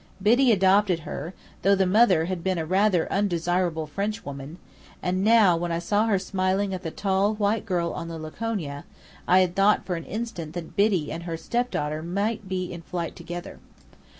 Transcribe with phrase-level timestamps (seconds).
[0.19, 4.57] Biddy adopted her, though the mother had been a rather undesirable Frenchwoman;
[4.99, 8.83] and now when I saw her smiling at the tall white girl on the Laconia,
[9.27, 13.15] I had thought for an instant that Biddy and her stepdaughter might be in flight
[13.15, 13.59] together.